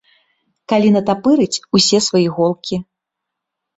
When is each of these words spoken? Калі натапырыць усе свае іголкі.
Калі 0.73 0.89
натапырыць 0.95 1.61
усе 1.81 1.97
свае 2.07 2.25
іголкі. 2.29 2.75